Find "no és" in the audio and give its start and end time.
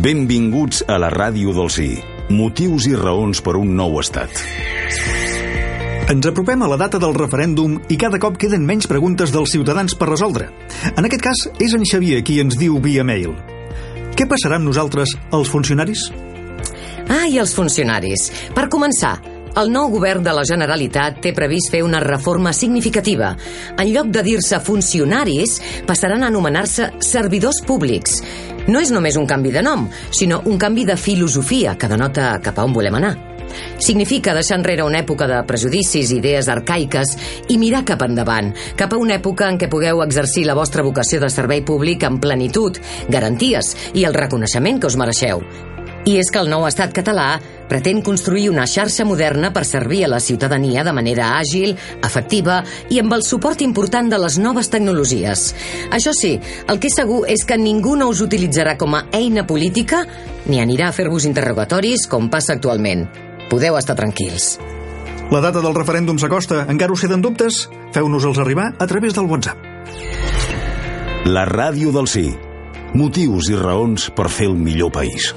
28.68-28.92